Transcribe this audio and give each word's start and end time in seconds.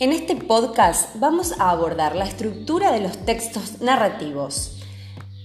En 0.00 0.12
este 0.12 0.36
podcast 0.36 1.16
vamos 1.16 1.58
a 1.58 1.70
abordar 1.70 2.14
la 2.14 2.24
estructura 2.24 2.92
de 2.92 3.00
los 3.00 3.18
textos 3.26 3.80
narrativos. 3.80 4.80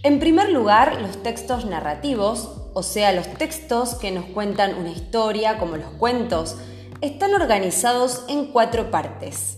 En 0.04 0.20
primer 0.20 0.52
lugar, 0.52 1.02
los 1.02 1.24
textos 1.24 1.66
narrativos, 1.66 2.52
o 2.76 2.84
sea, 2.84 3.14
los 3.14 3.26
textos 3.26 3.96
que 3.96 4.12
nos 4.12 4.26
cuentan 4.26 4.76
una 4.76 4.92
historia, 4.92 5.58
como 5.58 5.76
los 5.78 5.90
cuentos, 5.98 6.56
están 7.02 7.34
organizados 7.34 8.26
en 8.30 8.52
cuatro 8.52 8.92
partes. 8.92 9.58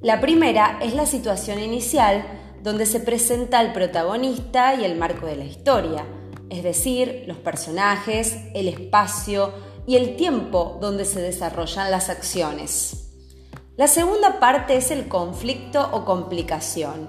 La 0.00 0.20
primera 0.20 0.80
es 0.82 0.94
la 0.94 1.06
situación 1.06 1.60
inicial, 1.60 2.26
donde 2.60 2.86
se 2.86 2.98
presenta 2.98 3.60
el 3.60 3.72
protagonista 3.72 4.74
y 4.74 4.84
el 4.84 4.96
marco 4.96 5.26
de 5.26 5.36
la 5.36 5.44
historia, 5.44 6.06
es 6.50 6.64
decir, 6.64 7.22
los 7.28 7.36
personajes, 7.36 8.36
el 8.52 8.66
espacio 8.66 9.52
y 9.86 9.94
el 9.94 10.16
tiempo 10.16 10.78
donde 10.80 11.04
se 11.04 11.20
desarrollan 11.20 11.92
las 11.92 12.10
acciones. 12.10 13.03
La 13.76 13.88
segunda 13.88 14.38
parte 14.38 14.76
es 14.76 14.92
el 14.92 15.08
conflicto 15.08 15.88
o 15.90 16.04
complicación. 16.04 17.08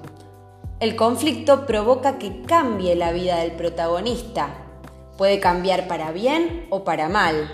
El 0.80 0.96
conflicto 0.96 1.68
provoca 1.68 2.18
que 2.18 2.42
cambie 2.42 2.96
la 2.96 3.12
vida 3.12 3.38
del 3.38 3.52
protagonista. 3.52 4.50
Puede 5.16 5.40
cambiar 5.40 5.88
para 5.88 6.12
bien 6.12 6.66
o 6.72 6.84
para 6.84 7.08
mal. 7.08 7.52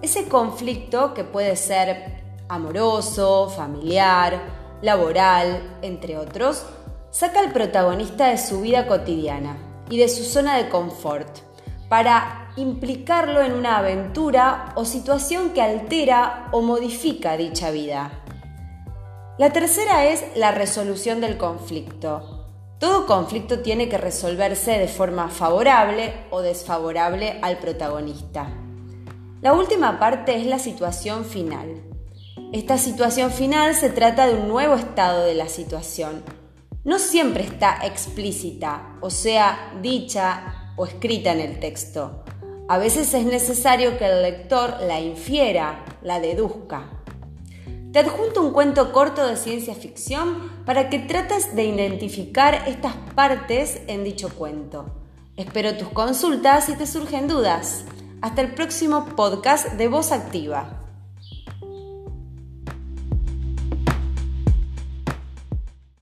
Ese 0.00 0.30
conflicto, 0.30 1.12
que 1.12 1.24
puede 1.24 1.56
ser 1.56 2.22
amoroso, 2.48 3.50
familiar, 3.50 4.40
laboral, 4.80 5.76
entre 5.82 6.16
otros, 6.16 6.64
saca 7.10 7.40
al 7.40 7.52
protagonista 7.52 8.28
de 8.28 8.38
su 8.38 8.62
vida 8.62 8.86
cotidiana 8.86 9.58
y 9.90 9.98
de 9.98 10.08
su 10.08 10.24
zona 10.24 10.56
de 10.56 10.70
confort 10.70 11.40
para 11.90 12.50
implicarlo 12.56 13.42
en 13.42 13.52
una 13.52 13.76
aventura 13.76 14.72
o 14.74 14.86
situación 14.86 15.50
que 15.50 15.60
altera 15.60 16.48
o 16.52 16.62
modifica 16.62 17.36
dicha 17.36 17.70
vida. 17.70 18.24
La 19.38 19.52
tercera 19.52 20.04
es 20.06 20.24
la 20.34 20.50
resolución 20.50 21.20
del 21.20 21.36
conflicto. 21.36 22.48
Todo 22.80 23.06
conflicto 23.06 23.60
tiene 23.60 23.88
que 23.88 23.96
resolverse 23.96 24.72
de 24.72 24.88
forma 24.88 25.28
favorable 25.28 26.12
o 26.30 26.42
desfavorable 26.42 27.38
al 27.40 27.58
protagonista. 27.58 28.50
La 29.40 29.52
última 29.52 30.00
parte 30.00 30.34
es 30.34 30.44
la 30.44 30.58
situación 30.58 31.24
final. 31.24 31.84
Esta 32.52 32.78
situación 32.78 33.30
final 33.30 33.76
se 33.76 33.90
trata 33.90 34.26
de 34.26 34.34
un 34.34 34.48
nuevo 34.48 34.74
estado 34.74 35.24
de 35.24 35.36
la 35.36 35.46
situación. 35.46 36.24
No 36.82 36.98
siempre 36.98 37.44
está 37.44 37.78
explícita, 37.84 38.96
o 39.00 39.10
sea, 39.10 39.72
dicha 39.80 40.72
o 40.76 40.84
escrita 40.84 41.30
en 41.30 41.40
el 41.40 41.60
texto. 41.60 42.24
A 42.68 42.76
veces 42.78 43.14
es 43.14 43.24
necesario 43.24 43.98
que 43.98 44.06
el 44.06 44.20
lector 44.22 44.78
la 44.80 44.98
infiera, 44.98 45.84
la 46.02 46.18
deduzca. 46.18 46.97
Te 47.98 48.04
adjunto 48.04 48.42
un 48.42 48.52
cuento 48.52 48.92
corto 48.92 49.26
de 49.26 49.34
ciencia 49.34 49.74
ficción 49.74 50.52
para 50.64 50.88
que 50.88 51.00
trates 51.00 51.56
de 51.56 51.64
identificar 51.64 52.54
estas 52.68 52.94
partes 53.16 53.80
en 53.88 54.04
dicho 54.04 54.28
cuento. 54.28 54.86
Espero 55.36 55.76
tus 55.76 55.88
consultas 55.88 56.66
si 56.66 56.76
te 56.76 56.86
surgen 56.86 57.26
dudas. 57.26 57.84
Hasta 58.20 58.40
el 58.42 58.54
próximo 58.54 59.04
podcast 59.16 59.72
de 59.72 59.88
Voz 59.88 60.12
Activa. 60.12 60.87